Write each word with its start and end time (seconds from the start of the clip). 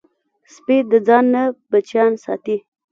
سپي 0.53 0.77
د 0.91 0.93
ځان 1.07 1.25
نه 1.33 1.43
بچیان 1.69 2.11
ساتي. 2.23 2.57